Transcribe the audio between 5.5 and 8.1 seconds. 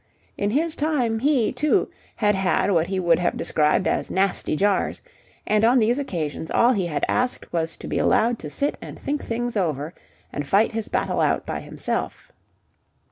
on these occasions all he had asked was to be